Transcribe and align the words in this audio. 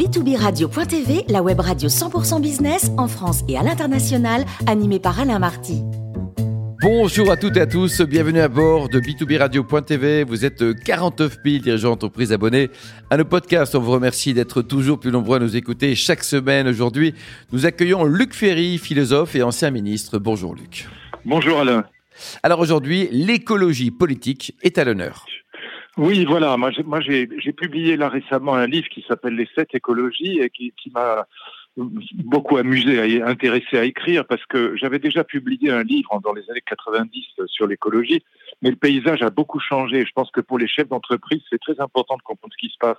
b2b-radio.tv, 0.00 1.26
la 1.28 1.42
web 1.42 1.60
radio 1.60 1.90
100% 1.90 2.40
business 2.40 2.90
en 2.96 3.06
France 3.06 3.42
et 3.48 3.58
à 3.58 3.62
l'international, 3.62 4.46
animée 4.66 4.98
par 4.98 5.20
Alain 5.20 5.38
Marty. 5.38 5.82
Bonjour 6.80 7.30
à 7.30 7.36
toutes 7.36 7.58
et 7.58 7.60
à 7.60 7.66
tous, 7.66 8.00
bienvenue 8.00 8.40
à 8.40 8.48
bord 8.48 8.88
de 8.88 8.98
B2B 8.98 9.36
Radio.tv. 9.36 10.24
Vous 10.24 10.46
êtes 10.46 10.64
49 10.84 11.40
000 11.44 11.58
dirigeants 11.58 11.90
d'entreprise 11.90 12.32
abonnés 12.32 12.70
à 13.10 13.18
nos 13.18 13.26
podcasts. 13.26 13.74
On 13.74 13.80
vous 13.80 13.90
remercie 13.90 14.32
d'être 14.32 14.62
toujours 14.62 14.98
plus 14.98 15.12
nombreux 15.12 15.36
à 15.36 15.40
nous 15.40 15.54
écouter 15.54 15.94
chaque 15.94 16.24
semaine. 16.24 16.66
Aujourd'hui, 16.66 17.14
nous 17.52 17.66
accueillons 17.66 18.04
Luc 18.04 18.32
Ferry, 18.32 18.78
philosophe 18.78 19.36
et 19.36 19.42
ancien 19.42 19.70
ministre. 19.70 20.18
Bonjour 20.18 20.54
Luc. 20.54 20.88
Bonjour 21.26 21.60
Alain. 21.60 21.84
Alors 22.42 22.60
aujourd'hui, 22.60 23.10
l'écologie 23.12 23.90
politique 23.90 24.56
est 24.62 24.78
à 24.78 24.84
l'honneur. 24.84 25.26
Oui, 25.96 26.24
voilà. 26.24 26.56
Moi, 26.56 26.70
j'ai 27.00 27.52
publié 27.52 27.96
là 27.96 28.08
récemment 28.08 28.54
un 28.54 28.66
livre 28.66 28.88
qui 28.88 29.04
s'appelle 29.06 29.34
Les 29.34 29.48
sept 29.54 29.74
écologies 29.74 30.38
et 30.40 30.50
qui, 30.50 30.72
qui 30.80 30.90
m'a 30.90 31.26
beaucoup 31.76 32.56
amusé 32.56 33.22
intéressé 33.22 33.78
à 33.78 33.84
écrire 33.84 34.24
parce 34.26 34.44
que 34.46 34.76
j'avais 34.76 34.98
déjà 34.98 35.24
publié 35.24 35.70
un 35.70 35.82
livre 35.82 36.20
dans 36.22 36.32
les 36.32 36.48
années 36.50 36.62
90 36.66 37.26
sur 37.46 37.66
l'écologie, 37.66 38.22
mais 38.62 38.70
le 38.70 38.76
paysage 38.76 39.22
a 39.22 39.30
beaucoup 39.30 39.60
changé. 39.60 40.04
Je 40.04 40.12
pense 40.12 40.30
que 40.30 40.40
pour 40.40 40.58
les 40.58 40.68
chefs 40.68 40.88
d'entreprise, 40.88 41.42
c'est 41.48 41.60
très 41.60 41.80
important 41.80 42.16
de 42.16 42.22
comprendre 42.22 42.52
ce 42.52 42.66
qui 42.66 42.72
se 42.72 42.78
passe 42.78 42.98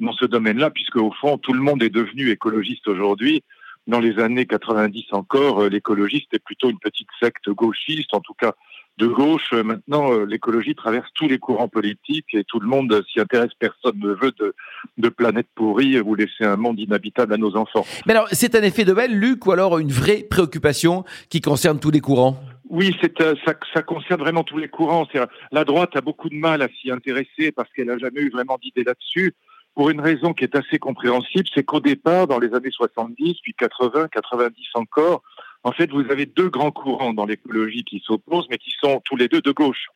dans 0.00 0.12
ce 0.12 0.26
domaine-là, 0.26 0.70
puisque 0.70 0.96
au 0.96 1.12
fond, 1.12 1.38
tout 1.38 1.52
le 1.52 1.60
monde 1.60 1.82
est 1.82 1.90
devenu 1.90 2.30
écologiste 2.30 2.88
aujourd'hui. 2.88 3.42
Dans 3.86 4.00
les 4.00 4.18
années 4.18 4.44
90 4.44 5.06
encore, 5.12 5.64
l'écologiste 5.68 6.34
est 6.34 6.44
plutôt 6.44 6.68
une 6.68 6.78
petite 6.78 7.08
secte 7.20 7.48
gauchiste, 7.48 8.12
en 8.12 8.20
tout 8.20 8.34
cas 8.34 8.52
de 8.98 9.06
gauche. 9.06 9.52
Maintenant, 9.52 10.12
euh, 10.12 10.24
l'écologie 10.24 10.74
traverse 10.74 11.08
tous 11.14 11.28
les 11.28 11.38
courants 11.38 11.68
politiques 11.68 12.34
et 12.34 12.44
tout 12.44 12.60
le 12.60 12.66
monde 12.66 13.02
s'y 13.10 13.20
intéresse. 13.20 13.52
Personne 13.58 13.98
ne 13.98 14.12
veut 14.12 14.32
de, 14.38 14.54
de 14.98 15.08
planète 15.08 15.46
pourrie 15.54 15.98
ou 16.00 16.14
laisser 16.14 16.44
un 16.44 16.56
monde 16.56 16.78
inhabitable 16.78 17.32
à 17.32 17.36
nos 17.36 17.56
enfants. 17.56 17.86
Mais 18.06 18.12
alors, 18.12 18.28
c'est 18.32 18.54
un 18.54 18.62
effet 18.62 18.84
de 18.84 18.92
belle, 18.92 19.18
Luc, 19.18 19.46
ou 19.46 19.52
alors 19.52 19.78
une 19.78 19.92
vraie 19.92 20.26
préoccupation 20.28 21.04
qui 21.30 21.40
concerne 21.40 21.78
tous 21.78 21.90
les 21.90 22.00
courants? 22.00 22.38
Oui, 22.68 22.94
c'est 23.00 23.18
euh, 23.22 23.34
ça, 23.46 23.54
ça, 23.72 23.82
concerne 23.82 24.20
vraiment 24.20 24.44
tous 24.44 24.58
les 24.58 24.68
courants. 24.68 25.06
La 25.52 25.64
droite 25.64 25.96
a 25.96 26.00
beaucoup 26.00 26.28
de 26.28 26.34
mal 26.34 26.60
à 26.60 26.68
s'y 26.68 26.90
intéresser 26.90 27.52
parce 27.52 27.72
qu'elle 27.72 27.86
n'a 27.86 27.98
jamais 27.98 28.20
eu 28.20 28.30
vraiment 28.30 28.58
d'idée 28.60 28.84
là-dessus. 28.84 29.34
Pour 29.74 29.90
une 29.90 30.00
raison 30.00 30.34
qui 30.34 30.44
est 30.44 30.56
assez 30.56 30.78
compréhensible, 30.78 31.48
c'est 31.54 31.62
qu'au 31.62 31.80
départ, 31.80 32.26
dans 32.26 32.40
les 32.40 32.52
années 32.52 32.70
70, 32.70 33.36
puis 33.42 33.54
80, 33.54 34.08
90 34.08 34.66
encore, 34.74 35.22
en 35.68 35.72
fait, 35.72 35.90
vous 35.90 36.10
avez 36.10 36.24
deux 36.24 36.48
grands 36.48 36.70
courants 36.70 37.12
dans 37.12 37.26
l'écologie 37.26 37.84
qui 37.84 38.02
s'opposent, 38.02 38.46
mais 38.48 38.56
qui 38.56 38.72
sont 38.80 39.02
tous 39.04 39.16
les 39.16 39.28
deux 39.28 39.42
de 39.42 39.52
gauche. 39.52 39.88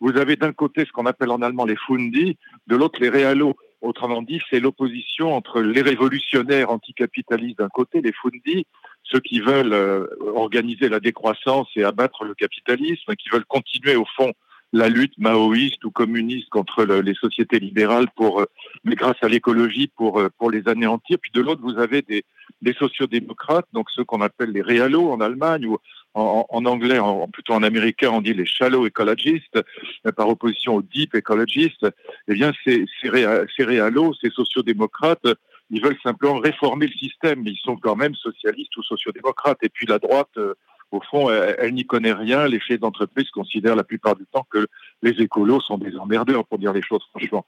Vous 0.00 0.16
avez 0.16 0.36
d'un 0.36 0.54
côté 0.54 0.86
ce 0.86 0.90
qu'on 0.90 1.04
appelle 1.04 1.30
en 1.30 1.42
allemand 1.42 1.66
les 1.66 1.76
Fundi, 1.76 2.38
de 2.66 2.76
l'autre 2.76 2.98
les 2.98 3.10
Realo. 3.10 3.54
Autrement 3.82 4.22
dit, 4.22 4.40
c'est 4.48 4.58
l'opposition 4.58 5.36
entre 5.36 5.60
les 5.60 5.82
révolutionnaires 5.82 6.70
anticapitalistes 6.70 7.58
d'un 7.58 7.68
côté, 7.68 8.00
les 8.00 8.14
Fundi, 8.14 8.66
ceux 9.02 9.20
qui 9.20 9.40
veulent 9.40 9.74
euh, 9.74 10.06
organiser 10.34 10.88
la 10.88 10.98
décroissance 10.98 11.68
et 11.76 11.84
abattre 11.84 12.24
le 12.24 12.34
capitalisme, 12.34 13.14
qui 13.14 13.28
veulent 13.28 13.44
continuer 13.44 13.96
au 13.96 14.06
fond 14.16 14.32
la 14.72 14.88
lutte 14.88 15.16
maoïste 15.18 15.84
ou 15.84 15.90
communiste 15.90 16.50
contre 16.50 16.84
les 16.84 17.14
sociétés 17.14 17.58
libérales 17.58 18.08
pour, 18.14 18.40
euh, 18.40 18.46
mais 18.84 18.94
grâce 18.94 19.16
à 19.22 19.28
l'écologie 19.28 19.88
pour, 19.88 20.20
euh, 20.20 20.28
pour 20.36 20.50
les 20.50 20.68
anéantir. 20.68 21.18
Puis 21.20 21.30
de 21.32 21.40
l'autre, 21.40 21.62
vous 21.62 21.78
avez 21.78 22.02
des, 22.02 22.24
des 22.60 22.74
sociodémocrates, 22.74 23.66
donc 23.72 23.90
ceux 23.90 24.04
qu'on 24.04 24.20
appelle 24.20 24.50
les 24.50 24.62
réalos 24.62 25.10
en 25.10 25.20
Allemagne 25.20 25.66
ou 25.66 25.78
en, 26.14 26.64
anglais, 26.64 26.98
plutôt 27.32 27.52
en 27.52 27.62
américain, 27.62 28.10
on 28.10 28.20
dit 28.20 28.34
les 28.34 28.46
shallow 28.46 28.86
ecologistes, 28.86 29.58
euh, 30.06 30.12
par 30.12 30.28
opposition 30.28 30.74
aux 30.74 30.82
deep 30.82 31.14
ecologistes. 31.14 31.86
Eh 32.26 32.34
bien, 32.34 32.52
ces, 32.64 32.86
ces, 33.00 33.10
ces 33.56 33.64
réalos, 33.64 34.14
ces 34.20 34.30
sociodémocrates, 34.30 35.28
ils 35.70 35.82
veulent 35.82 35.98
simplement 36.02 36.38
réformer 36.38 36.86
le 36.86 36.92
système, 36.92 37.42
mais 37.42 37.52
ils 37.52 37.60
sont 37.62 37.76
quand 37.76 37.94
même 37.94 38.14
socialistes 38.16 38.76
ou 38.76 38.82
sociodémocrates. 38.82 39.58
Et 39.62 39.68
puis 39.68 39.86
la 39.86 39.98
droite, 39.98 40.36
au 40.90 41.00
fond, 41.00 41.30
elle, 41.30 41.74
n'y 41.74 41.86
connaît 41.86 42.12
rien. 42.12 42.46
Les 42.46 42.60
chefs 42.60 42.80
d'entreprise 42.80 43.30
considèrent 43.30 43.76
la 43.76 43.84
plupart 43.84 44.16
du 44.16 44.24
temps 44.26 44.46
que 44.50 44.66
les 45.02 45.20
écolos 45.22 45.60
sont 45.60 45.78
des 45.78 45.96
emmerdeurs, 45.96 46.46
pour 46.46 46.58
dire 46.58 46.72
les 46.72 46.82
choses 46.82 47.02
franchement. 47.10 47.44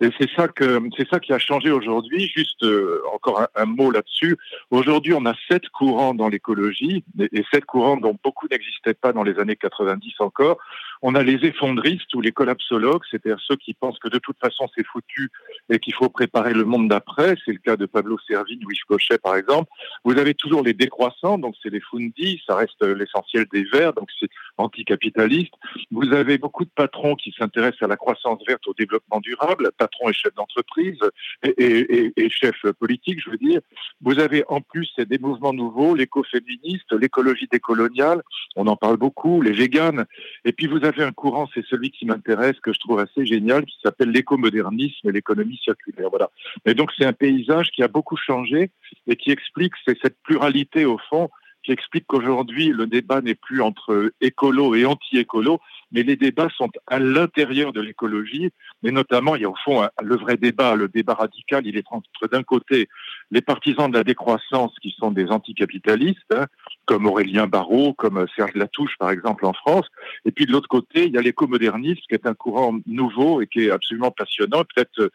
Et 0.00 0.10
c'est 0.18 0.28
ça 0.36 0.48
que 0.48 0.80
c'est 0.96 1.08
ça 1.08 1.20
qui 1.20 1.32
a 1.32 1.38
changé 1.38 1.70
aujourd'hui. 1.70 2.30
Juste 2.34 2.62
euh, 2.64 3.00
encore 3.14 3.46
un, 3.54 3.64
mot 3.64 3.90
là-dessus. 3.90 4.36
Aujourd'hui, 4.70 5.14
on 5.14 5.24
a 5.24 5.34
sept 5.48 5.68
courants 5.68 6.14
dans 6.14 6.28
l'écologie 6.28 7.04
et, 7.18 7.44
sept 7.52 7.64
courants 7.64 7.96
dont 7.96 8.16
beaucoup 8.22 8.46
n'existaient 8.50 8.94
pas 8.94 9.12
dans 9.12 9.22
les 9.22 9.38
années 9.38 9.56
90 9.56 10.14
encore. 10.18 10.58
On 11.06 11.14
a 11.14 11.22
les 11.22 11.44
effondristes 11.44 12.14
ou 12.14 12.22
les 12.22 12.32
collapsologues, 12.32 13.02
c'est-à-dire 13.10 13.38
ceux 13.46 13.56
qui 13.56 13.74
pensent 13.74 13.98
que 13.98 14.08
de 14.08 14.18
toute 14.18 14.38
façon 14.38 14.66
c'est 14.74 14.86
foutu 14.86 15.30
et 15.68 15.78
qu'il 15.78 15.92
faut 15.92 16.08
préparer 16.08 16.54
le 16.54 16.64
monde 16.64 16.88
d'après. 16.88 17.34
C'est 17.44 17.52
le 17.52 17.58
cas 17.58 17.76
de 17.76 17.84
Pablo 17.84 18.16
Servigne 18.26 18.64
ou 18.64 18.70
Yves 18.70 18.86
Cochet 18.88 19.18
par 19.18 19.36
exemple. 19.36 19.70
Vous 20.04 20.16
avez 20.16 20.32
toujours 20.32 20.62
les 20.62 20.72
décroissants, 20.72 21.36
donc 21.36 21.56
c'est 21.62 21.68
les 21.68 21.80
fundis, 21.80 22.40
ça 22.46 22.56
reste 22.56 22.82
l'essentiel 22.82 23.44
des 23.52 23.64
verts, 23.64 23.92
donc 23.92 24.08
c'est 24.18 24.30
anticapitaliste. 24.56 25.52
Vous 25.90 26.10
avez 26.14 26.38
beaucoup 26.38 26.64
de 26.64 26.70
patrons 26.74 27.16
qui 27.16 27.34
s'intéressent 27.38 27.82
à 27.82 27.88
la 27.88 27.96
croissance 27.96 28.40
verte, 28.48 28.66
au 28.66 28.72
développement 28.72 29.20
durable, 29.20 29.72
patrons 29.76 30.08
et 30.08 30.14
chefs 30.14 30.34
d'entreprise 30.34 31.00
et, 31.42 32.12
et, 32.16 32.30
chefs 32.30 32.64
politiques, 32.80 33.20
je 33.22 33.28
veux 33.28 33.36
dire. 33.36 33.60
Vous 34.00 34.20
avez 34.20 34.42
en 34.48 34.62
plus 34.62 34.90
des 34.96 35.18
mouvements 35.18 35.52
nouveaux, 35.52 35.94
l'écoféministe, 35.94 36.92
l'écologie 36.92 37.48
décoloniale, 37.52 38.22
on 38.56 38.66
en 38.68 38.76
parle 38.76 38.96
beaucoup, 38.96 39.42
les 39.42 39.52
véganes. 39.52 40.06
Et 40.46 40.52
puis 40.52 40.66
vous 40.66 40.82
avez 40.84 40.93
un 41.02 41.12
courant, 41.12 41.48
c'est 41.54 41.64
celui 41.66 41.90
qui 41.90 42.06
m'intéresse, 42.06 42.58
que 42.60 42.72
je 42.72 42.78
trouve 42.78 42.98
assez 42.98 43.26
génial, 43.26 43.64
qui 43.64 43.76
s'appelle 43.82 44.10
l'écomodernisme 44.10 45.08
et 45.08 45.12
l'économie 45.12 45.58
circulaire. 45.62 46.10
Voilà. 46.10 46.30
Et 46.64 46.74
donc 46.74 46.90
c'est 46.96 47.04
un 47.04 47.12
paysage 47.12 47.70
qui 47.70 47.82
a 47.82 47.88
beaucoup 47.88 48.16
changé 48.16 48.70
et 49.06 49.16
qui 49.16 49.30
explique 49.30 49.74
cette 49.86 50.16
pluralité 50.22 50.84
au 50.84 50.98
fond 50.98 51.30
qui 51.64 51.72
explique 51.72 52.06
qu'aujourd'hui, 52.06 52.68
le 52.68 52.86
débat 52.86 53.22
n'est 53.22 53.34
plus 53.34 53.62
entre 53.62 54.12
écolo 54.20 54.74
et 54.74 54.84
anti-écolo, 54.84 55.60
mais 55.92 56.02
les 56.02 56.16
débats 56.16 56.50
sont 56.56 56.70
à 56.86 56.98
l'intérieur 56.98 57.72
de 57.72 57.80
l'écologie, 57.80 58.50
mais 58.82 58.90
notamment, 58.90 59.34
il 59.34 59.42
y 59.42 59.44
a 59.44 59.50
au 59.50 59.56
fond 59.64 59.88
le 60.02 60.16
vrai 60.16 60.36
débat, 60.36 60.74
le 60.76 60.88
débat 60.88 61.14
radical, 61.14 61.66
il 61.66 61.76
est 61.76 61.86
entre 61.90 62.28
d'un 62.30 62.42
côté 62.42 62.88
les 63.30 63.40
partisans 63.40 63.90
de 63.90 63.96
la 63.96 64.04
décroissance 64.04 64.74
qui 64.82 64.94
sont 64.98 65.10
des 65.10 65.30
anticapitalistes, 65.30 66.34
hein, 66.34 66.46
comme 66.86 67.06
Aurélien 67.06 67.46
Barraud, 67.46 67.94
comme 67.94 68.26
Serge 68.36 68.54
Latouche 68.54 68.96
par 68.98 69.10
exemple 69.10 69.46
en 69.46 69.52
France, 69.52 69.86
et 70.24 70.32
puis 70.32 70.46
de 70.46 70.52
l'autre 70.52 70.68
côté, 70.68 71.06
il 71.06 71.12
y 71.12 71.18
a 71.18 71.22
l'écomodernisme 71.22 72.02
qui 72.08 72.14
est 72.14 72.26
un 72.26 72.34
courant 72.34 72.78
nouveau 72.86 73.40
et 73.40 73.46
qui 73.46 73.64
est 73.64 73.70
absolument 73.70 74.10
passionnant, 74.10 74.64
peut-être 74.74 75.10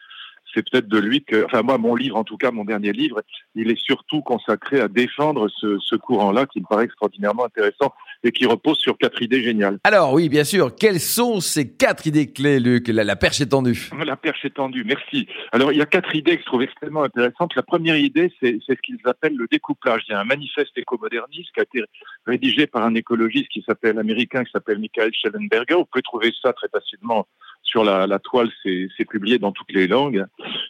c'est 0.54 0.68
peut-être 0.68 0.88
de 0.88 0.98
lui 0.98 1.22
que, 1.24 1.44
enfin 1.44 1.62
moi, 1.62 1.78
mon 1.78 1.94
livre, 1.94 2.16
en 2.16 2.24
tout 2.24 2.36
cas 2.36 2.50
mon 2.50 2.64
dernier 2.64 2.92
livre, 2.92 3.22
il 3.54 3.70
est 3.70 3.80
surtout 3.80 4.22
consacré 4.22 4.80
à 4.80 4.88
défendre 4.88 5.48
ce, 5.48 5.78
ce 5.78 5.96
courant-là 5.96 6.46
qui 6.46 6.60
me 6.60 6.66
paraît 6.66 6.84
extraordinairement 6.84 7.44
intéressant 7.44 7.92
et 8.22 8.32
qui 8.32 8.46
repose 8.46 8.78
sur 8.78 8.98
quatre 8.98 9.22
idées 9.22 9.42
géniales. 9.42 9.78
Alors 9.84 10.12
oui, 10.12 10.28
bien 10.28 10.44
sûr, 10.44 10.74
quelles 10.74 11.00
sont 11.00 11.40
ces 11.40 11.72
quatre 11.72 12.06
idées 12.06 12.32
clés, 12.32 12.60
Luc? 12.60 12.88
La, 12.88 13.04
la, 13.04 13.16
perche 13.16 13.40
est 13.40 13.46
tendue. 13.46 13.90
La 14.04 14.16
perche 14.16 14.44
est 14.44 14.54
tendue, 14.54 14.84
merci. 14.84 15.26
Alors 15.52 15.72
il 15.72 15.78
y 15.78 15.82
a 15.82 15.86
quatre 15.86 16.14
idées 16.14 16.36
que 16.36 16.42
je 16.42 16.46
trouve 16.46 16.62
extrêmement 16.62 17.02
intéressantes. 17.02 17.54
La 17.54 17.62
première 17.62 17.96
idée, 17.96 18.32
c'est 18.40 18.58
ce 18.66 18.72
qu'ils 18.74 18.98
appellent 19.04 19.36
le 19.36 19.46
découplage. 19.50 20.02
Il 20.08 20.12
y 20.12 20.14
a 20.14 20.20
un 20.20 20.24
manifeste 20.24 20.76
écomoderniste 20.76 21.50
qui 21.54 21.60
a 21.60 21.62
été 21.62 21.82
rédigé 22.26 22.66
par 22.66 22.84
un 22.84 22.94
écologiste 22.94 23.48
qui 23.48 23.62
s'appelle 23.66 23.98
américain, 23.98 24.44
qui 24.44 24.50
s'appelle 24.52 24.78
Michael 24.78 25.10
Schellenberger. 25.14 25.74
Vous 25.74 25.86
pouvez 25.86 26.02
trouver 26.02 26.32
ça 26.42 26.52
très 26.52 26.68
facilement 26.68 27.26
sur 27.70 27.84
la, 27.84 28.18
toile, 28.18 28.50
c'est 28.64 29.04
publié 29.08 29.38
dans 29.38 29.52
toutes 29.52 29.72
les 29.72 29.86
langues. 29.86 30.24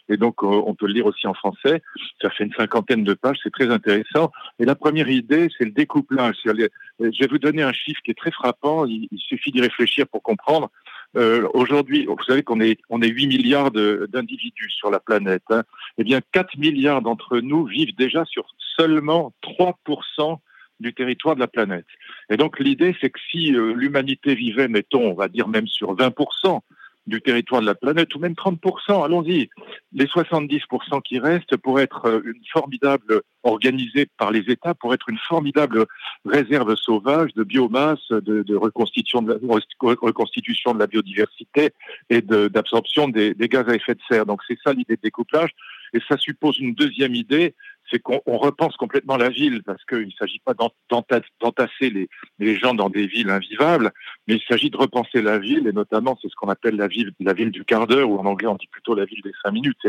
Et 0.07 0.17
donc, 0.17 0.43
euh, 0.43 0.47
on 0.47 0.75
peut 0.75 0.85
le 0.85 0.93
lire 0.93 1.07
aussi 1.07 1.25
en 1.25 1.33
français. 1.33 1.81
Ça 2.21 2.29
fait 2.29 2.43
une 2.43 2.53
cinquantaine 2.53 3.03
de 3.03 3.15
pages, 3.15 3.37
c'est 3.41 3.51
très 3.51 3.71
intéressant. 3.71 4.31
Et 4.59 4.65
la 4.65 4.75
première 4.75 5.09
idée, 5.09 5.47
c'est 5.57 5.65
le 5.65 5.71
découplage. 5.71 6.35
Je 6.43 6.51
vais 6.51 7.27
vous 7.27 7.39
donner 7.39 7.63
un 7.63 7.73
chiffre 7.73 8.01
qui 8.05 8.11
est 8.11 8.17
très 8.17 8.31
frappant. 8.31 8.85
Il, 8.85 9.07
suffit 9.17 9.51
d'y 9.51 9.61
réfléchir 9.61 10.07
pour 10.07 10.21
comprendre. 10.21 10.69
Euh, 11.17 11.47
Aujourd'hui, 11.53 12.05
vous 12.05 12.23
savez 12.27 12.43
qu'on 12.43 12.61
est, 12.61 12.79
on 12.89 13.01
est 13.01 13.07
8 13.07 13.27
milliards 13.27 13.71
d'individus 13.71 14.69
sur 14.69 14.91
la 14.91 14.99
planète. 14.99 15.43
Hein. 15.49 15.63
Eh 15.97 16.03
bien, 16.03 16.19
4 16.31 16.57
milliards 16.57 17.01
d'entre 17.01 17.39
nous 17.39 17.65
vivent 17.65 17.95
déjà 17.95 18.25
sur 18.25 18.45
seulement 18.77 19.33
3% 19.41 20.37
du 20.79 20.93
territoire 20.93 21.35
de 21.35 21.39
la 21.39 21.47
planète. 21.47 21.85
Et 22.29 22.37
donc 22.37 22.59
l'idée, 22.59 22.95
c'est 22.99 23.09
que 23.09 23.19
si 23.31 23.55
euh, 23.55 23.73
l'humanité 23.73 24.35
vivait, 24.35 24.67
mettons, 24.67 25.11
on 25.11 25.13
va 25.13 25.27
dire 25.27 25.47
même 25.47 25.67
sur 25.67 25.95
20%, 25.95 26.59
du 27.07 27.21
territoire 27.21 27.61
de 27.61 27.65
la 27.65 27.75
planète, 27.75 28.13
ou 28.15 28.19
même 28.19 28.33
30%, 28.33 29.03
allons-y. 29.03 29.49
Les 29.93 30.05
70% 30.05 31.01
qui 31.01 31.19
restent 31.19 31.57
pourraient 31.57 31.83
être 31.83 32.05
euh, 32.05 32.21
une 32.25 32.41
formidable, 32.51 33.21
organisée 33.43 34.07
par 34.17 34.31
les 34.31 34.41
États, 34.51 34.75
pour 34.75 34.93
être 34.93 35.09
une 35.09 35.17
formidable 35.27 35.85
réserve 36.25 36.75
sauvage 36.75 37.33
de 37.33 37.43
biomasse, 37.43 38.11
de, 38.11 38.55
reconstitution, 38.55 39.21
de 39.23 40.79
la, 40.79 40.87
biodiversité 40.87 41.71
et 42.09 42.21
d'absorption 42.21 43.07
des, 43.07 43.33
gaz 43.33 43.67
à 43.67 43.75
effet 43.75 43.95
de 43.95 44.01
serre. 44.07 44.25
Donc 44.25 44.41
c'est 44.47 44.59
ça 44.63 44.73
l'idée 44.73 44.95
de 44.95 45.01
découplage. 45.01 45.51
Et 45.93 45.99
ça 46.07 46.17
suppose 46.17 46.57
une 46.59 46.73
deuxième 46.73 47.15
idée, 47.15 47.55
c'est 47.89 47.99
qu'on 47.99 48.21
repense 48.25 48.75
complètement 48.77 49.17
la 49.17 49.29
ville 49.29 49.63
parce 49.63 49.83
qu'il 49.85 50.05
ne 50.05 50.11
s'agit 50.11 50.39
pas 50.39 50.53
d'entasser 50.89 52.07
les, 52.39 52.55
gens 52.55 52.73
dans 52.73 52.89
des 52.89 53.07
villes 53.07 53.29
invivables, 53.29 53.91
mais 54.27 54.35
il 54.35 54.41
s'agit 54.47 54.69
de 54.69 54.77
repenser 54.77 55.21
la 55.21 55.39
ville 55.39 55.67
et 55.67 55.73
notamment 55.73 56.17
c'est 56.21 56.29
ce 56.29 56.35
qu'on 56.35 56.49
appelle 56.49 56.75
la 56.75 56.87
ville, 56.87 57.11
la 57.19 57.33
ville 57.33 57.51
du 57.51 57.65
quart 57.65 57.87
d'heure 57.87 58.09
ou 58.09 58.17
en 58.17 58.25
anglais 58.25 58.47
on 58.47 58.55
dit 58.55 58.67
plutôt 58.67 58.95
la 58.95 59.05
ville 59.05 59.21
des 59.23 59.33
cinq 59.43 59.51
minutes. 59.51 59.87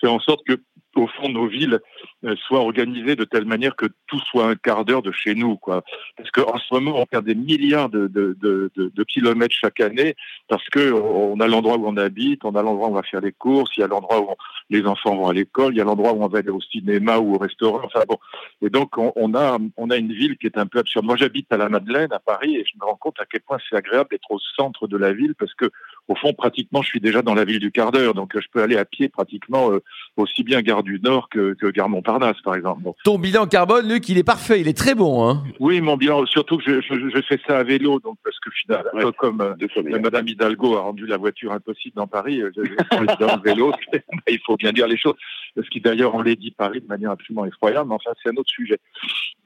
Faire 0.00 0.12
en 0.12 0.20
sorte 0.20 0.44
que 0.46 0.60
au 0.96 1.06
fond 1.06 1.28
nos 1.28 1.46
villes 1.46 1.80
euh, 2.24 2.34
soient 2.46 2.60
organisées 2.60 3.16
de 3.16 3.24
telle 3.24 3.44
manière 3.44 3.76
que 3.76 3.86
tout 4.06 4.18
soit 4.20 4.46
un 4.46 4.56
quart 4.56 4.84
d'heure 4.84 5.02
de 5.02 5.12
chez 5.12 5.34
nous, 5.34 5.56
quoi. 5.56 5.82
Parce 6.16 6.30
qu'en 6.30 6.58
ce 6.58 6.74
moment 6.74 7.00
on 7.00 7.06
perd 7.06 7.24
des 7.24 7.34
milliards 7.34 7.88
de, 7.88 8.08
de, 8.08 8.36
de, 8.40 8.70
de, 8.76 9.04
kilomètres 9.04 9.54
chaque 9.54 9.80
année 9.80 10.14
parce 10.48 10.66
que 10.68 10.92
on 10.92 11.38
a 11.40 11.46
l'endroit 11.46 11.76
où 11.76 11.86
on 11.86 11.96
habite, 11.96 12.44
on 12.44 12.54
a 12.54 12.62
l'endroit 12.62 12.88
où 12.88 12.92
on 12.92 12.94
va 12.94 13.02
faire 13.02 13.20
les 13.20 13.32
courses, 13.32 13.70
il 13.76 13.80
y 13.80 13.84
a 13.84 13.86
l'endroit 13.86 14.20
où 14.20 14.34
les 14.68 14.84
enfants 14.86 15.16
vont 15.16 15.28
à 15.28 15.32
l'école, 15.32 15.74
il 15.74 15.78
y 15.78 15.80
a 15.80 15.84
l'endroit 15.84 16.12
où 16.12 16.22
on 16.22 16.28
va 16.28 16.38
aller 16.38 16.50
au 16.50 16.60
cinéma 16.60 17.18
ou 17.18 17.34
au 17.34 17.38
restaurant. 17.38 17.80
Enfin 17.84 18.02
bon, 18.08 18.18
et 18.62 18.70
donc 18.70 18.96
on, 18.98 19.34
a 19.34 19.58
on 19.76 19.90
a 19.90 19.96
une 19.96 20.12
ville 20.12 20.36
qui 20.38 20.46
est 20.46 20.58
un 20.58 20.66
peu 20.66 20.78
absurde. 20.78 21.04
Moi, 21.04 21.16
j'habite 21.16 21.52
à 21.52 21.56
la 21.56 21.68
Madeleine, 21.68 22.12
à 22.12 22.18
Paris, 22.18 22.56
et 22.56 22.64
je 22.64 22.76
me 22.80 22.84
rends 22.84 22.96
compte 22.96 23.20
à 23.20 23.26
quel 23.26 23.40
point 23.40 23.58
c'est 23.68 23.76
agréable 23.76 24.10
d'être 24.10 24.30
au 24.30 24.38
centre 24.56 24.86
de 24.86 24.96
la 24.96 25.12
ville 25.12 25.34
parce 25.34 25.54
que 25.54 25.70
au 26.10 26.16
fond, 26.16 26.32
pratiquement, 26.32 26.82
je 26.82 26.88
suis 26.88 27.00
déjà 27.00 27.22
dans 27.22 27.34
la 27.34 27.44
ville 27.44 27.60
du 27.60 27.70
quart 27.70 27.92
d'heure, 27.92 28.14
donc 28.14 28.32
je 28.34 28.46
peux 28.52 28.60
aller 28.60 28.76
à 28.76 28.84
pied 28.84 29.08
pratiquement 29.08 29.70
euh, 29.70 29.80
aussi 30.16 30.42
bien 30.42 30.60
gare 30.60 30.82
du 30.82 30.98
Nord 31.00 31.28
que, 31.28 31.54
que 31.54 31.70
gare 31.70 31.88
Montparnasse, 31.88 32.40
par 32.42 32.56
exemple. 32.56 32.82
Ton 33.04 33.16
bilan 33.16 33.46
carbone, 33.46 33.88
Luc, 33.88 34.08
il 34.08 34.18
est 34.18 34.24
parfait, 34.24 34.60
il 34.60 34.66
est 34.66 34.76
très 34.76 34.96
bon. 34.96 35.28
Hein 35.28 35.44
oui, 35.60 35.80
mon 35.80 35.96
bilan, 35.96 36.26
surtout 36.26 36.58
que 36.58 36.64
je, 36.64 36.80
je, 36.80 37.22
fais 37.22 37.38
ça 37.46 37.58
à 37.58 37.62
vélo, 37.62 38.00
donc 38.00 38.18
parce 38.24 38.38
que 38.40 38.50
finalement, 38.50 39.12
comme 39.18 39.40
euh, 39.40 39.98
Madame 40.00 40.26
Hidalgo 40.26 40.76
a 40.76 40.80
rendu 40.80 41.06
la 41.06 41.16
voiture 41.16 41.52
impossible 41.52 41.94
dans 41.94 42.08
Paris, 42.08 42.42
euh, 42.42 42.50
je, 42.56 42.64
je, 42.64 43.24
dans 43.24 43.36
le 43.36 43.42
vélo, 43.42 43.72
il 44.28 44.40
faut 44.44 44.56
bien 44.56 44.72
dire 44.72 44.88
les 44.88 44.96
choses 44.96 45.14
ce 45.56 45.68
qui 45.70 45.80
d'ailleurs 45.80 46.14
on 46.14 46.22
l'a 46.22 46.34
dit 46.34 46.50
Paris 46.50 46.80
de 46.80 46.86
manière 46.86 47.10
absolument 47.10 47.44
effroyable, 47.46 47.88
mais 47.88 47.94
enfin 47.94 48.12
c'est 48.22 48.30
un 48.30 48.36
autre 48.36 48.50
sujet. 48.50 48.78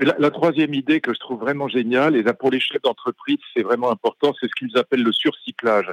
la, 0.01 0.31
troisième 0.31 0.75
idée 0.75 1.01
que 1.01 1.15
je 1.15 1.19
trouve 1.19 1.41
vraiment 1.41 1.69
géniale, 1.69 2.17
et 2.17 2.23
là 2.23 2.35
pour 2.35 2.51
les 2.51 2.61
chefs 2.61 2.83
d'entreprise 2.83 3.39
c'est 3.55 3.63
vraiment 3.63 3.91
important, 3.91 4.35
c'est 4.41 4.49
ce 4.49 4.55
qu'ils 4.55 4.77
appellent 4.77 5.03
le 5.03 5.13
surcyclage. 5.13 5.91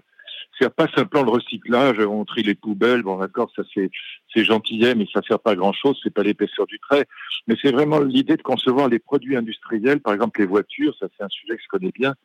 C'est 0.59 0.73
pas 0.73 0.87
simplement 0.95 1.23
le 1.23 1.31
recyclage, 1.31 1.99
on 1.99 2.25
trie 2.25 2.43
les 2.43 2.55
poubelles, 2.55 3.03
bon 3.03 3.17
d'accord, 3.17 3.51
ça 3.55 3.63
c'est 3.73 3.89
c'est 4.33 4.43
gentillet, 4.43 4.95
mais 4.95 5.07
ça 5.13 5.21
sert 5.27 5.39
pas 5.39 5.51
à 5.51 5.55
grand 5.55 5.73
chose, 5.73 5.99
c'est 6.03 6.13
pas 6.13 6.23
l'épaisseur 6.23 6.67
du 6.67 6.79
trait, 6.79 7.05
mais 7.47 7.55
c'est 7.61 7.71
vraiment 7.71 7.99
l'idée 7.99 8.37
de 8.37 8.41
concevoir 8.41 8.87
les 8.87 8.99
produits 8.99 9.35
industriels, 9.35 9.99
par 9.99 10.13
exemple 10.13 10.39
les 10.39 10.47
voitures, 10.47 10.95
ça 10.99 11.07
c'est 11.17 11.23
un 11.23 11.29
sujet 11.29 11.55
que 11.55 11.63
je 11.63 11.67
connais 11.67 11.91
bien, 11.91 12.15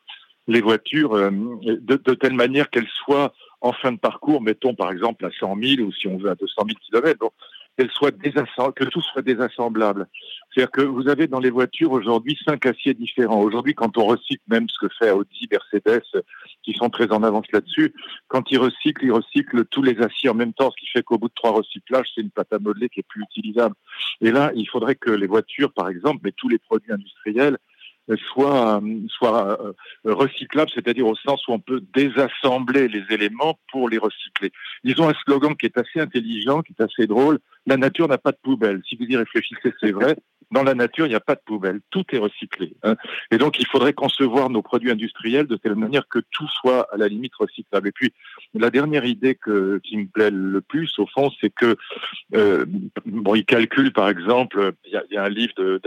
les 0.48 0.60
voitures 0.60 1.14
euh, 1.14 1.30
de, 1.30 1.96
de, 1.96 2.14
telle 2.14 2.34
manière 2.34 2.70
qu'elles 2.70 2.88
soient 2.88 3.32
en 3.60 3.72
fin 3.72 3.92
de 3.92 3.98
parcours, 3.98 4.42
mettons 4.42 4.74
par 4.74 4.92
exemple 4.92 5.24
à 5.24 5.30
100 5.30 5.56
000 5.60 5.82
ou 5.82 5.92
si 5.92 6.06
on 6.06 6.18
veut 6.18 6.30
à 6.30 6.34
200 6.34 6.62
000 6.66 6.78
km, 6.88 7.18
bon, 7.18 7.30
qu'elle 7.76 7.90
soit 7.90 8.12
que 8.72 8.84
tout 8.84 9.00
soit 9.00 9.22
désassemblable. 9.22 10.06
C'est-à-dire 10.50 10.70
que 10.70 10.82
vous 10.82 11.08
avez 11.08 11.26
dans 11.26 11.40
les 11.40 11.50
voitures 11.50 11.92
aujourd'hui 11.92 12.38
cinq 12.44 12.66
aciers 12.66 12.94
différents. 12.94 13.40
Aujourd'hui, 13.40 13.74
quand 13.74 13.98
on 13.98 14.06
recycle 14.06 14.42
même 14.48 14.66
ce 14.68 14.86
que 14.86 14.92
fait 14.98 15.10
Audi, 15.10 15.48
Mercedes, 15.50 16.02
qui 16.62 16.72
sont 16.72 16.88
très 16.88 17.12
en 17.12 17.22
avance 17.22 17.46
là-dessus, 17.52 17.92
quand 18.28 18.50
ils 18.50 18.58
recyclent, 18.58 19.04
ils 19.04 19.12
recyclent 19.12 19.64
tous 19.66 19.82
les 19.82 19.98
aciers 20.00 20.30
en 20.30 20.34
même 20.34 20.54
temps, 20.54 20.70
ce 20.70 20.76
qui 20.76 20.90
fait 20.90 21.02
qu'au 21.02 21.18
bout 21.18 21.28
de 21.28 21.34
trois 21.34 21.52
recyclages, 21.52 22.08
c'est 22.14 22.22
une 22.22 22.30
pâte 22.30 22.52
à 22.52 22.58
modeler 22.58 22.88
qui 22.88 23.00
est 23.00 23.08
plus 23.08 23.22
utilisable. 23.22 23.74
Et 24.20 24.30
là, 24.30 24.52
il 24.54 24.68
faudrait 24.68 24.96
que 24.96 25.10
les 25.10 25.26
voitures, 25.26 25.72
par 25.72 25.88
exemple, 25.88 26.20
mais 26.24 26.32
tous 26.32 26.48
les 26.48 26.58
produits 26.58 26.92
industriels, 26.92 27.58
soit, 28.14 28.80
soit 29.08 29.60
euh, 29.60 29.72
recyclable, 30.04 30.70
c'est-à-dire 30.72 31.06
au 31.06 31.16
sens 31.16 31.46
où 31.48 31.52
on 31.52 31.58
peut 31.58 31.82
désassembler 31.94 32.88
les 32.88 33.02
éléments 33.10 33.58
pour 33.72 33.88
les 33.88 33.98
recycler. 33.98 34.52
Ils 34.84 35.00
ont 35.02 35.08
un 35.08 35.14
slogan 35.24 35.56
qui 35.56 35.66
est 35.66 35.76
assez 35.76 36.00
intelligent, 36.00 36.62
qui 36.62 36.74
est 36.78 36.82
assez 36.82 37.06
drôle. 37.06 37.38
La 37.66 37.76
nature 37.76 38.06
n'a 38.06 38.18
pas 38.18 38.32
de 38.32 38.38
poubelle. 38.42 38.80
Si 38.88 38.96
vous 38.96 39.04
y 39.04 39.16
réfléchissez, 39.16 39.72
c'est 39.80 39.90
vrai. 39.90 40.16
Dans 40.52 40.62
la 40.62 40.74
nature, 40.74 41.06
il 41.06 41.08
n'y 41.08 41.16
a 41.16 41.20
pas 41.20 41.34
de 41.34 41.40
poubelle. 41.44 41.80
Tout 41.90 42.04
est 42.12 42.18
recyclé. 42.18 42.76
Hein. 42.84 42.94
Et 43.32 43.38
donc, 43.38 43.58
il 43.58 43.66
faudrait 43.66 43.92
concevoir 43.92 44.48
nos 44.48 44.62
produits 44.62 44.92
industriels 44.92 45.48
de 45.48 45.56
telle 45.56 45.74
manière 45.74 46.06
que 46.08 46.20
tout 46.30 46.46
soit 46.48 46.86
à 46.92 46.96
la 46.96 47.08
limite 47.08 47.34
recyclable. 47.34 47.88
Et 47.88 47.92
puis, 47.92 48.12
la 48.54 48.70
dernière 48.70 49.04
idée 49.04 49.34
que, 49.34 49.80
qui 49.82 49.96
me 49.96 50.06
plaît 50.06 50.30
le 50.30 50.60
plus, 50.60 50.96
au 51.00 51.06
fond, 51.06 51.32
c'est 51.40 51.50
que, 51.50 51.76
euh, 52.34 52.64
bon, 53.06 53.34
il 53.34 53.44
calcule, 53.44 53.92
par 53.92 54.08
exemple, 54.08 54.72
il 54.84 54.92
y 55.10 55.16
a, 55.16 55.24
un 55.24 55.28
livre 55.28 55.80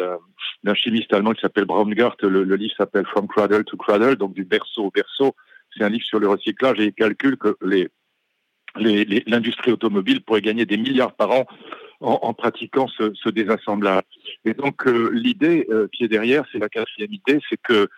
d'un 0.63 0.73
chimiste 0.73 1.13
allemand 1.13 1.31
qui 1.31 1.41
s'appelle 1.41 1.65
Braungart. 1.65 2.17
Le, 2.21 2.43
livre 2.55 2.73
s'appelle 2.75 3.05
From 3.05 3.27
Cradle 3.27 3.63
to 3.63 3.77
Cradle, 3.77 4.17
donc 4.17 4.33
du 4.33 4.43
berceau 4.43 4.85
au 4.85 4.91
berceau. 4.91 5.35
C'est 5.73 5.85
un 5.85 5.89
livre 5.89 6.05
sur 6.05 6.19
le 6.19 6.27
recyclage 6.27 6.79
et 6.79 6.85
il 6.85 6.93
calcule 6.93 7.37
que 7.37 7.55
l'industrie 8.75 9.71
automobile 9.71 10.21
pourrait 10.21 10.41
gagner 10.41 10.65
des 10.65 10.77
milliards 10.77 11.13
par 11.13 11.31
an 11.31 11.45
en, 12.01 12.19
en 12.21 12.33
pratiquant 12.33 12.87
ce, 12.87 13.13
ce, 13.13 13.29
désassemblage. 13.29 14.03
Et 14.45 14.53
donc 14.53 14.87
euh, 14.87 15.09
l'idée 15.13 15.67
euh, 15.69 15.87
qui 15.91 16.03
est 16.03 16.07
derrière, 16.07 16.45
c'est 16.51 16.59
la 16.59 16.69
quatrième 16.69 17.13
idée, 17.13 17.39
c'est 17.49 17.59
que 17.61 17.89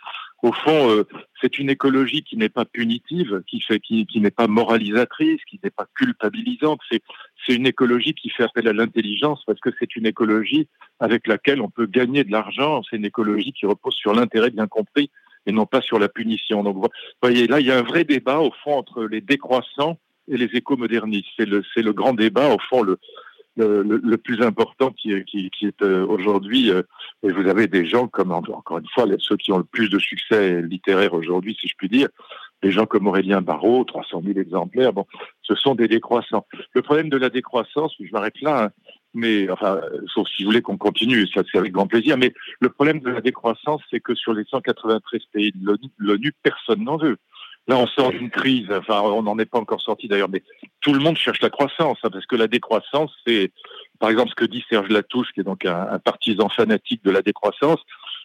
au 0.41 0.51
fond, 0.53 0.89
euh, 0.89 1.03
c'est 1.39 1.59
une 1.59 1.69
écologie 1.69 2.23
qui 2.23 2.35
n'est 2.35 2.49
pas 2.49 2.65
punitive, 2.65 3.43
qui 3.45 3.61
fait, 3.61 3.79
qui, 3.79 4.07
qui 4.07 4.19
n'est 4.21 4.31
pas 4.31 4.47
moralisatrice, 4.47 5.39
qui 5.47 5.59
n'est 5.63 5.69
pas 5.69 5.85
culpabilisante. 5.95 6.79
C'est, 6.91 7.01
c'est 7.45 7.53
une 7.53 7.67
écologie 7.67 8.15
qui 8.15 8.29
fait 8.29 8.43
appel 8.43 8.67
à 8.67 8.73
l'intelligence 8.73 9.43
parce 9.45 9.59
que 9.59 9.69
c'est 9.79 9.95
une 9.95 10.07
écologie 10.07 10.67
avec 10.99 11.27
laquelle 11.27 11.61
on 11.61 11.69
peut 11.69 11.85
gagner 11.85 12.23
de 12.23 12.31
l'argent. 12.31 12.81
C'est 12.89 12.95
une 12.95 13.05
écologie 13.05 13.53
qui 13.53 13.67
repose 13.67 13.93
sur 13.93 14.13
l'intérêt 14.13 14.49
bien 14.49 14.65
compris 14.65 15.11
et 15.45 15.51
non 15.51 15.67
pas 15.67 15.81
sur 15.81 15.99
la 15.99 16.09
punition. 16.09 16.63
Donc, 16.63 16.75
vous 16.77 16.87
voyez, 17.21 17.45
là, 17.45 17.59
il 17.59 17.67
y 17.67 17.71
a 17.71 17.77
un 17.77 17.83
vrai 17.83 18.03
débat 18.03 18.39
au 18.39 18.51
fond 18.63 18.77
entre 18.77 19.03
les 19.03 19.21
décroissants 19.21 19.99
et 20.27 20.37
les 20.37 20.49
éco-modernistes. 20.53 21.29
C'est 21.37 21.45
le, 21.45 21.63
c'est 21.73 21.81
le 21.83 21.93
grand 21.93 22.13
débat, 22.13 22.49
au 22.49 22.59
fond, 22.69 22.81
le, 22.81 22.97
le, 23.57 23.83
le, 23.83 24.17
plus 24.17 24.41
important 24.41 24.91
qui, 24.91 25.23
qui, 25.25 25.49
qui 25.49 25.65
est 25.65 25.81
euh, 25.81 26.05
aujourd'hui. 26.05 26.71
Euh, 26.71 26.83
et 27.23 27.31
vous 27.31 27.47
avez 27.47 27.67
des 27.67 27.85
gens 27.85 28.07
comme, 28.07 28.31
encore 28.31 28.77
une 28.77 28.87
fois, 28.93 29.05
ceux 29.19 29.37
qui 29.37 29.51
ont 29.51 29.57
le 29.57 29.63
plus 29.63 29.89
de 29.89 29.99
succès 29.99 30.61
littéraire 30.61 31.13
aujourd'hui, 31.13 31.57
si 31.59 31.67
je 31.67 31.75
puis 31.77 31.89
dire, 31.89 32.07
des 32.63 32.71
gens 32.71 32.85
comme 32.85 33.07
Aurélien 33.07 33.41
Barraud, 33.41 33.83
300 33.83 34.21
000 34.25 34.39
exemplaires, 34.39 34.93
bon, 34.93 35.05
ce 35.41 35.55
sont 35.55 35.75
des 35.75 35.87
décroissants. 35.87 36.45
Le 36.73 36.81
problème 36.81 37.09
de 37.09 37.17
la 37.17 37.29
décroissance, 37.29 37.93
je 37.99 38.11
m'arrête 38.11 38.39
là, 38.41 38.65
hein, 38.65 38.69
mais 39.13 39.49
enfin, 39.49 39.81
sauf 40.13 40.27
si 40.29 40.43
vous 40.43 40.49
voulez 40.49 40.61
qu'on 40.61 40.77
continue, 40.77 41.27
ça 41.27 41.41
c'est 41.51 41.57
avec 41.57 41.73
grand 41.73 41.87
plaisir, 41.87 42.17
mais 42.17 42.33
le 42.59 42.69
problème 42.69 42.99
de 42.99 43.09
la 43.09 43.21
décroissance, 43.21 43.81
c'est 43.89 43.99
que 43.99 44.15
sur 44.15 44.33
les 44.33 44.45
193 44.45 45.21
pays 45.33 45.51
de 45.53 45.77
l'ONU, 45.97 46.31
personne 46.43 46.83
n'en 46.83 46.97
veut. 46.97 47.17
Là, 47.67 47.77
on 47.77 47.87
sort 47.87 48.11
d'une 48.11 48.29
crise, 48.29 48.67
enfin, 48.71 49.01
on 49.01 49.21
n'en 49.21 49.37
est 49.37 49.45
pas 49.45 49.59
encore 49.59 49.81
sorti 49.81 50.07
d'ailleurs, 50.07 50.29
mais 50.29 50.43
tout 50.81 50.93
le 50.93 50.99
monde 50.99 51.17
cherche 51.17 51.41
la 51.41 51.49
croissance, 51.49 51.97
hein, 52.03 52.09
parce 52.11 52.25
que 52.25 52.35
la 52.35 52.47
décroissance, 52.47 53.11
c'est, 53.25 53.51
par 53.99 54.09
exemple, 54.09 54.31
ce 54.31 54.35
que 54.35 54.45
dit 54.45 54.65
Serge 54.69 54.89
Latouche, 54.89 55.31
qui 55.33 55.41
est 55.41 55.43
donc 55.43 55.65
un, 55.65 55.99
partisan 55.99 56.49
fanatique 56.49 57.03
de 57.03 57.11
la 57.11 57.21
décroissance, 57.21 57.79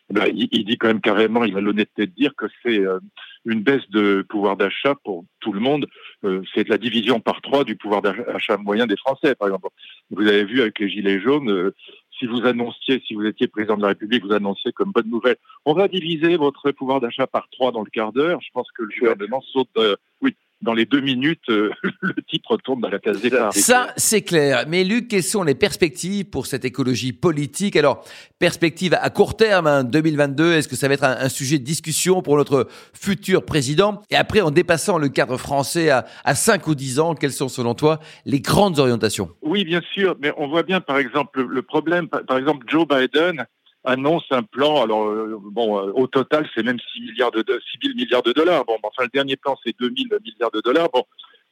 ben, 0.09 0.27
il, 0.35 0.65
dit 0.65 0.79
quand 0.79 0.87
même 0.87 1.00
carrément, 1.00 1.44
il 1.44 1.56
a 1.56 1.61
l'honnêteté 1.61 2.06
de 2.06 2.12
dire 2.12 2.33
que 2.37 2.47
c'est 2.62 2.79
euh, 2.79 3.00
une 3.44 3.62
baisse 3.62 3.88
de 3.91 4.25
pouvoir 4.29 4.56
d'achat 4.56 4.94
pour 5.05 5.25
tout 5.41 5.53
le 5.53 5.61
monde. 5.61 5.87
Euh, 6.25 6.43
c'est 6.55 6.65
de 6.65 6.71
la 6.71 6.79
division 6.79 7.21
par 7.21 7.41
trois 7.41 7.65
du 7.65 7.77
pouvoir 7.77 8.03
d'achat 8.03 8.56
moyen 8.56 8.87
des 8.87 8.97
Français, 8.97 9.35
par 9.35 9.49
exemple. 9.49 9.69
Vous 10.11 10.27
avez 10.27 10.44
vu 10.44 10.61
avec 10.61 10.79
les 10.79 10.89
Gilets 10.89 11.21
jaunes, 11.21 11.50
euh, 11.50 11.75
si 12.19 12.27
vous 12.27 12.47
annonciez, 12.47 13.03
si 13.07 13.15
vous 13.15 13.25
étiez 13.25 13.49
président 13.49 13.77
de 13.77 13.82
la 13.82 13.89
République, 13.89 14.25
vous 14.25 14.32
annonciez 14.32 14.73
comme 14.73 14.93
bonne 14.93 15.11
nouvelle, 15.11 15.37
on 15.65 15.75
va 15.75 15.89
diviser 15.89 16.37
votre 16.37 16.70
pouvoir 16.73 17.01
d'achat 17.01 17.27
par 17.27 17.49
trois 17.51 17.73
dans 17.73 17.82
le 17.82 17.91
quart 17.91 18.13
d'heure. 18.13 18.41
Je 18.41 18.51
pense 18.53 18.70
que 18.73 18.82
le 18.82 18.91
gouvernement 18.99 19.41
saute. 19.41 19.69
Euh, 19.77 19.96
oui, 20.23 20.37
dans 20.63 20.72
les 20.72 20.86
deux 20.86 21.01
minutes, 21.01 21.48
euh, 21.48 21.70
le 22.01 22.15
titre 22.29 22.51
retourne 22.51 22.81
dans 22.81 22.89
la 22.89 22.98
case 22.98 23.20
départ. 23.20 23.53
Ça, 23.53 23.93
c'est 23.96 24.22
clair. 24.22 24.65
Mais 24.69 24.84
Luc, 24.84 25.08
quelles 25.08 25.22
sont 25.22 25.43
les 25.43 25.55
perspectives 25.55 26.27
pour 26.27 26.46
cette 26.46 26.65
écologie 26.65 27.13
politique? 27.13 27.77
Alors, 27.77 28.05
perspective 28.39 28.96
à 29.01 29.10
court 29.10 29.36
terme, 29.36 29.67
hein, 29.67 29.84
2022, 29.84 30.55
est-ce 30.55 30.69
que 30.69 30.77
ça 30.77 30.89
va 30.89 30.94
être 30.94 31.05
un, 31.05 31.29
sujet 31.29 31.58
de 31.58 31.65
discussion 31.65 32.22
pour 32.22 32.36
notre 32.36 32.69
futur 32.94 33.44
président? 33.44 34.03
Et 34.10 34.17
après, 34.17 34.41
en 34.41 34.51
dépassant 34.51 34.98
le 34.98 35.08
cadre 35.08 35.36
français 35.36 35.91
à, 35.91 36.06
à 36.25 36.34
5 36.34 36.67
ou 36.67 36.75
10 36.75 37.01
ans, 37.01 37.15
quelles 37.15 37.32
sont 37.32 37.48
selon 37.48 37.75
toi 37.75 38.01
les 38.25 38.41
grandes 38.41 38.79
orientations? 38.79 39.31
Oui, 39.43 39.65
bien 39.65 39.82
sûr, 39.93 40.17
mais 40.20 40.32
on 40.36 40.48
voit 40.48 40.63
bien, 40.63 40.81
par 40.81 40.98
exemple, 40.98 41.43
le 41.43 41.63
problème, 41.63 42.08
par 42.08 42.39
exemple, 42.39 42.67
Joe 42.69 42.86
Biden 42.86 43.46
annonce 43.86 44.24
un 44.31 44.43
plan. 44.43 44.82
Alors 44.82 45.06
euh, 45.06 45.38
bon, 45.40 45.78
euh, 45.78 45.93
au 45.94 46.06
total, 46.06 46.46
c'est 46.55 46.62
même 46.62 46.78
6 46.93 47.00
milliards 47.00 47.31
de 47.31 47.43
6 47.48 47.78
000 47.82 47.96
milliards 47.96 48.22
de 48.22 48.32
dollars. 48.32 48.64
Bon, 48.66 48.76
enfin 48.82 49.05
le 49.05 49.10
dernier 49.14 49.36
plan, 49.36 49.56
c'est 49.64 49.74
2 49.78 49.93
000 49.96 50.20
milliards 50.22 50.50
de 50.50 50.60
dollars. 50.60 50.90
Bon, 50.93 51.05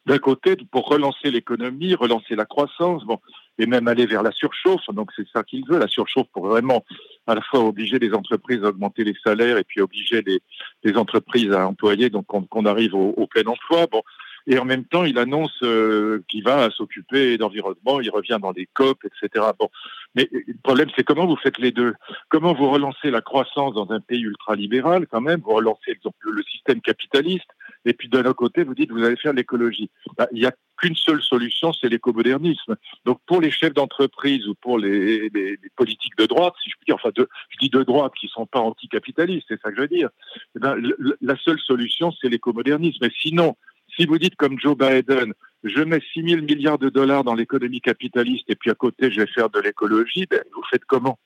d'un 0.07 0.19
côté, 0.19 0.57
pour 0.71 0.87
relancer 0.87 1.31
l'économie, 1.31 1.95
relancer 1.95 2.37
la 2.37 2.45
croissance, 2.45 3.05
bon, 3.05 3.19
et 3.59 3.65
même 3.67 3.89
aller 3.89 4.05
vers 4.05 4.23
la 4.23 4.33
surchauffe. 4.33 4.87
Donc 4.93 5.11
c'est 5.17 5.27
ça 5.33 5.43
qu'il 5.45 5.65
veut, 5.67 5.79
la 5.79 5.89
surchauffe 5.89 6.27
pour 6.33 6.49
vraiment 6.49 6.85
à 7.27 7.35
la 7.35 7.41
fois 7.41 7.61
obliger 7.61 7.99
les 7.99 8.13
entreprises 8.13 8.63
à 8.65 8.69
augmenter 8.69 9.05
les 9.05 9.17
salaires 9.25 9.57
et 9.57 9.65
puis 9.65 9.81
obliger 9.81 10.23
les, 10.27 10.97
entreprises 10.97 11.53
à 11.53 11.67
employer, 11.67 12.11
donc 12.11 12.27
qu'on 12.27 12.67
arrive 12.67 12.95
au, 12.95 13.15
au, 13.17 13.27
plein 13.27 13.47
emploi. 13.47 13.87
Bon, 13.87 14.03
et 14.47 14.59
en 14.59 14.65
même 14.65 14.85
temps, 14.85 15.05
il 15.05 15.19
annonce 15.19 15.63
euh, 15.63 16.23
qu'il 16.29 16.45
va 16.45 16.71
s'occuper 16.71 17.39
d'environnement, 17.39 18.01
il 18.01 18.11
revient 18.11 18.39
dans 18.41 18.53
des 18.53 18.69
COP, 18.75 19.05
etc. 19.05 19.47
Bon, 19.59 19.71
mais 20.15 20.29
le 20.33 20.55
problème, 20.63 20.91
c'est 20.95 21.05
comment 21.05 21.27
vous 21.27 21.37
faites 21.37 21.59
les 21.59 21.73
deux? 21.73 21.95
Comment 22.29 22.53
vous 22.53 22.71
relancez 22.71 23.11
la 23.11 23.23
croissance 23.23 23.75
dans 23.75 23.91
un 23.91 24.01
pays 24.01 24.23
ultralibéral, 24.23 25.07
quand 25.07 25.21
même? 25.21 25.41
Vous 25.41 25.55
relancez 25.55 25.99
le 26.21 26.43
système 26.43 26.81
capitaliste, 26.81 27.49
et 27.85 27.95
puis 27.95 28.09
d'un 28.09 28.21
autre 28.21 28.35
côté, 28.35 28.65
vous 28.65 28.75
dites 28.75 28.91
vous 28.91 29.03
allez 29.03 29.17
faire 29.17 29.33
l'écologie. 29.33 29.91
Bah, 30.19 30.29
il 30.33 30.41
n'y 30.41 30.47
a 30.47 30.53
qu'une 30.77 30.97
seule 30.97 31.23
solution, 31.23 31.73
c'est 31.73 31.89
l'écomodernisme. 31.89 32.77
Donc 33.05 33.21
pour 33.27 33.41
les 33.41 33.51
chefs 33.51 33.75
d'entreprise 33.75 34.47
ou 34.47 34.55
pour 34.55 34.79
les, 34.79 35.31
les, 35.31 35.59
politiques 35.77 36.17
de 36.19 36.27
droite, 36.27 36.55
si 36.63 36.71
je 36.71 36.77
puis 36.77 36.87
dire, 36.87 36.97
enfin 36.97 37.11
je 37.17 37.59
dis 37.61 37.71
de 37.71 37.83
droite 37.83 38.13
qui 38.19 38.29
sont 38.29 38.47
pas 38.47 38.61
anticapitalistes, 38.61 39.47
c'est 39.49 39.61
ça 39.61 39.71
que 39.71 39.77
je 39.77 39.81
veux 39.83 39.89
dire. 39.89 40.11
Eh 40.57 40.61
ben, 40.61 40.77
la 41.21 41.37
seule 41.37 41.61
solution, 41.61 42.13
c'est 42.13 42.29
l'écomodernisme. 42.29 43.05
Et 43.05 43.13
sinon, 43.21 43.57
si 43.97 44.07
vous 44.07 44.19
dites 44.19 44.37
comme 44.37 44.59
Joe 44.59 44.77
Biden, 44.77 45.33
je 45.65 45.81
mets 45.83 46.01
6 46.13 46.29
000 46.29 46.43
milliards 46.43 46.79
de 46.79 46.89
dollars 46.89 47.25
dans 47.25 47.35
l'économie 47.35 47.81
capitaliste 47.81 48.45
et 48.49 48.57
puis 48.57 48.71
à 48.71 48.75
côté 48.75 49.11
je 49.11 49.21
vais 49.21 49.27
faire 49.27 49.51
de 49.51 49.61
l'écologie, 49.61 50.27
ben, 50.31 50.43
vous 50.55 50.63
faites 50.71 50.85
comment? 50.85 51.19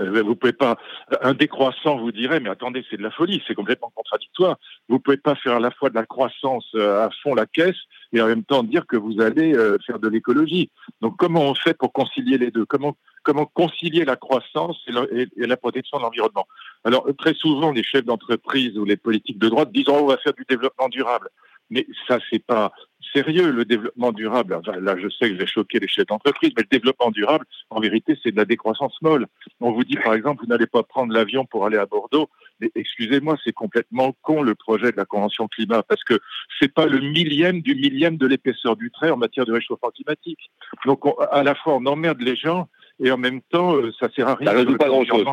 Euh, 0.00 0.22
vous 0.22 0.34
pouvez 0.34 0.52
pas 0.52 0.76
un 1.22 1.34
décroissant 1.34 1.98
vous 1.98 2.10
dirait 2.10 2.40
mais 2.40 2.50
attendez 2.50 2.84
c'est 2.90 2.96
de 2.96 3.02
la 3.04 3.12
folie 3.12 3.40
c'est 3.46 3.54
complètement 3.54 3.92
contradictoire. 3.94 4.56
Vous 4.88 4.98
pouvez 4.98 5.18
pas 5.18 5.36
faire 5.36 5.54
à 5.54 5.60
la 5.60 5.70
fois 5.70 5.88
de 5.88 5.94
la 5.94 6.04
croissance 6.04 6.68
euh, 6.74 7.06
à 7.06 7.10
fond 7.22 7.34
la 7.34 7.46
caisse 7.46 7.76
et 8.12 8.20
en 8.20 8.26
même 8.26 8.42
temps 8.42 8.64
dire 8.64 8.86
que 8.88 8.96
vous 8.96 9.20
allez 9.20 9.54
euh, 9.54 9.78
faire 9.86 10.00
de 10.00 10.08
l'écologie. 10.08 10.70
Donc 11.00 11.16
comment 11.16 11.42
on 11.42 11.54
fait 11.54 11.74
pour 11.74 11.92
concilier 11.92 12.38
les 12.38 12.50
deux? 12.50 12.64
Comment 12.64 12.96
comment 13.22 13.46
concilier 13.46 14.04
la 14.04 14.16
croissance 14.16 14.84
et 14.88 15.46
la, 15.46 15.56
protection 15.56 15.98
de 15.98 16.02
l'environnement? 16.02 16.46
Alors 16.82 17.06
très 17.16 17.34
souvent 17.34 17.70
les 17.70 17.84
chefs 17.84 18.04
d'entreprise 18.04 18.76
ou 18.76 18.84
les 18.84 18.96
politiques 18.96 19.38
de 19.38 19.48
droite 19.48 19.70
disent 19.70 19.88
oh, 19.88 19.98
on 20.00 20.06
va 20.06 20.16
faire 20.16 20.34
du 20.34 20.44
développement 20.48 20.88
durable 20.88 21.30
mais 21.70 21.86
ça, 22.06 22.18
c'est 22.30 22.44
pas 22.44 22.72
sérieux, 23.12 23.50
le 23.50 23.64
développement 23.64 24.12
durable. 24.12 24.60
là, 24.80 24.96
je 24.98 25.08
sais 25.08 25.28
que 25.28 25.34
je 25.34 25.40
vais 25.40 25.46
choquer 25.46 25.78
les 25.78 25.88
chefs 25.88 26.06
d'entreprise, 26.06 26.52
mais 26.56 26.62
le 26.62 26.68
développement 26.76 27.10
durable, 27.10 27.44
en 27.70 27.80
vérité, 27.80 28.18
c'est 28.22 28.32
de 28.32 28.36
la 28.36 28.44
décroissance 28.44 28.96
molle. 29.02 29.26
On 29.60 29.72
vous 29.72 29.84
dit, 29.84 29.96
par 29.96 30.14
exemple, 30.14 30.42
vous 30.42 30.48
n'allez 30.48 30.66
pas 30.66 30.82
prendre 30.82 31.12
l'avion 31.12 31.44
pour 31.44 31.66
aller 31.66 31.76
à 31.76 31.86
Bordeaux. 31.86 32.28
Mais 32.60 32.70
excusez-moi, 32.74 33.36
c'est 33.44 33.52
complètement 33.52 34.14
con 34.22 34.42
le 34.42 34.54
projet 34.54 34.92
de 34.92 34.96
la 34.96 35.04
Convention 35.04 35.48
climat, 35.48 35.82
parce 35.82 36.02
que 36.04 36.18
c'est 36.60 36.72
pas 36.72 36.86
le 36.86 37.00
millième 37.00 37.60
du 37.60 37.74
millième 37.74 38.16
de 38.16 38.26
l'épaisseur 38.26 38.76
du 38.76 38.90
trait 38.90 39.10
en 39.10 39.16
matière 39.16 39.44
de 39.44 39.52
réchauffement 39.52 39.90
climatique. 39.90 40.50
Donc, 40.86 41.02
à 41.30 41.42
la 41.42 41.54
fois, 41.54 41.74
on 41.74 41.86
emmerde 41.86 42.20
les 42.20 42.36
gens, 42.36 42.68
et 43.02 43.10
en 43.10 43.18
même 43.18 43.40
temps, 43.42 43.74
euh, 43.74 43.92
ça 43.98 44.08
sert 44.14 44.28
à 44.28 44.34
rien. 44.36 44.50
Ça 44.50 44.56
résout 44.56 44.76
pas 44.76 44.88
grand-chose. 44.88 45.24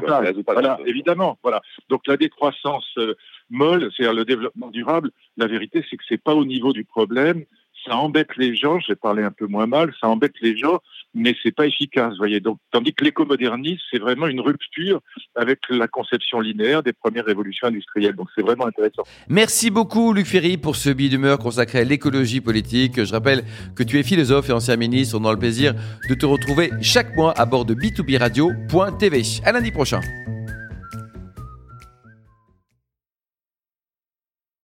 Voilà, 0.48 0.80
évidemment. 0.86 1.38
Voilà. 1.44 1.62
Donc 1.90 2.08
la 2.08 2.18
décroissance 2.18 2.88
euh, 2.98 3.16
molle, 3.52 3.92
c'est-à-dire 3.96 4.14
le 4.14 4.26
développement 4.26 4.70
durable, 4.72 5.12
la 5.38 5.48
vérité, 5.48 5.86
c'est 5.90 5.98
que 5.98 6.04
c'est 6.08 6.22
pas 6.22 6.34
au 6.34 6.46
niveau 6.46 6.74
du 6.74 6.84
problème. 6.84 7.44
Ça 7.86 7.98
embête 7.98 8.30
les 8.38 8.56
gens, 8.56 8.80
j'ai 8.80 8.96
parlé 8.96 9.24
un 9.24 9.32
peu 9.32 9.48
moins 9.48 9.66
mal, 9.66 9.92
ça 10.00 10.08
embête 10.08 10.34
les 10.42 10.56
gens, 10.56 10.80
mais 11.16 11.36
c'est 11.42 11.54
pas 11.54 11.66
efficace, 11.66 12.16
voyez. 12.18 12.40
Donc, 12.40 12.60
tandis 12.72 12.94
que 12.94 13.04
l'écomodernisme, 13.04 13.82
c'est 13.90 13.98
vraiment 13.98 14.28
une 14.28 14.40
rupture 14.40 15.02
avec 15.36 15.60
la 15.70 15.88
conception 15.88 16.40
linéaire 16.40 16.84
des 16.84 16.94
premières 16.94 17.26
révolutions 17.26 17.68
industrielles. 17.68 18.16
Donc, 18.16 18.28
c'est 18.36 18.44
vraiment 18.44 18.68
intéressant. 18.68 19.02
Merci 19.30 19.72
beaucoup, 19.72 20.14
Luc 20.14 20.28
Ferry, 20.28 20.58
pour 20.58 20.76
ce 20.76 20.92
billet 20.92 21.10
d'humeur 21.10 21.40
consacré 21.40 21.80
à 21.80 21.84
l'écologie 21.84 22.40
politique. 22.40 23.04
Je 23.04 23.12
rappelle 23.12 23.44
que 23.76 23.82
tu 23.82 23.98
es 23.98 24.04
philosophe 24.04 24.50
et 24.50 24.54
ancien 24.54 24.76
ministre. 24.76 25.18
On 25.20 25.26
a 25.26 25.32
le 25.32 25.40
plaisir 25.40 25.74
de 26.08 26.14
te 26.14 26.26
retrouver 26.28 26.70
chaque 26.82 27.16
mois 27.16 27.34
à 27.36 27.48
bord 27.48 27.66
de 27.66 27.74
b2b 27.74 28.20
radio.tv. 28.20 29.24
À 29.44 29.52
lundi 29.52 29.72
prochain. 29.72 30.02